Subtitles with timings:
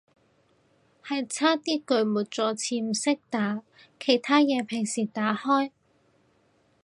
[1.05, 3.61] 係差啲句末助詞唔識打，
[3.99, 5.69] 其他嘢平時打開